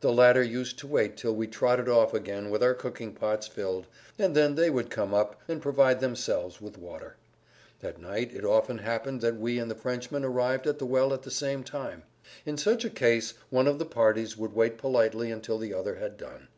The 0.00 0.10
latter 0.10 0.42
used 0.42 0.78
to 0.78 0.86
wait 0.86 1.18
till 1.18 1.34
we 1.36 1.46
trotted 1.46 1.90
off 1.90 2.14
again 2.14 2.48
with 2.48 2.62
our 2.62 2.72
cooking 2.72 3.12
pots 3.12 3.46
filled, 3.46 3.86
and 4.18 4.34
then 4.34 4.54
they 4.54 4.70
would 4.70 4.88
come 4.88 5.12
up 5.12 5.42
and 5.46 5.60
provide 5.60 6.00
themselves 6.00 6.58
with 6.58 6.78
water. 6.78 7.16
At 7.82 8.00
night 8.00 8.32
it 8.34 8.46
often 8.46 8.78
happened 8.78 9.20
that 9.20 9.36
we 9.36 9.58
and 9.58 9.70
the 9.70 9.74
Frenchmen 9.74 10.24
arrived 10.24 10.66
at 10.66 10.78
the 10.78 10.86
well 10.86 11.12
at 11.12 11.20
the 11.20 11.30
same 11.30 11.62
time. 11.64 12.04
In 12.46 12.56
such 12.56 12.86
a 12.86 12.88
case 12.88 13.34
one 13.50 13.66
of 13.68 13.78
the 13.78 13.84
parties 13.84 14.38
would 14.38 14.54
wait 14.54 14.78
politely 14.78 15.30
until 15.30 15.58
the 15.58 15.74
other 15.74 15.96
had 15.96 16.16
done. 16.16 16.48